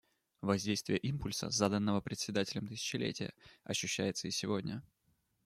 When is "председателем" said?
2.01-2.65